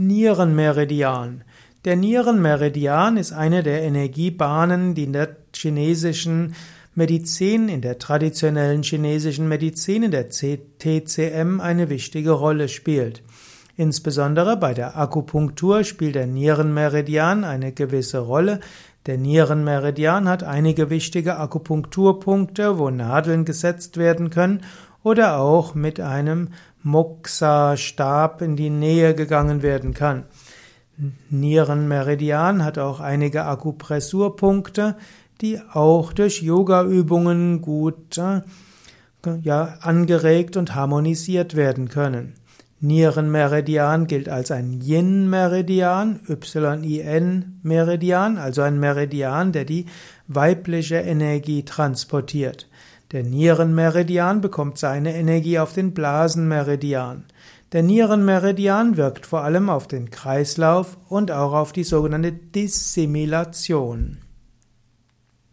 [0.00, 1.44] Nierenmeridian.
[1.84, 6.54] Der Nierenmeridian ist eine der Energiebahnen, die in der chinesischen
[6.94, 13.22] Medizin, in der traditionellen chinesischen Medizin, in der TCM eine wichtige Rolle spielt.
[13.76, 18.60] Insbesondere bei der Akupunktur spielt der Nierenmeridian eine gewisse Rolle.
[19.04, 24.62] Der Nierenmeridian hat einige wichtige Akupunkturpunkte, wo Nadeln gesetzt werden können
[25.02, 26.48] oder auch mit einem
[26.82, 30.24] Moxa-Stab in die Nähe gegangen werden kann.
[31.30, 34.96] Nierenmeridian hat auch einige Akupressurpunkte,
[35.40, 38.42] die auch durch Yoga-Übungen gut äh,
[39.42, 42.34] ja, angeregt und harmonisiert werden können.
[42.82, 49.84] Nierenmeridian gilt als ein Yin-Meridian, Y-I-N-Meridian, also ein Meridian, der die
[50.28, 52.68] weibliche Energie transportiert.
[53.12, 57.24] Der Nierenmeridian bekommt seine Energie auf den Blasenmeridian.
[57.72, 64.18] Der Nierenmeridian wirkt vor allem auf den Kreislauf und auch auf die sogenannte Dissimilation.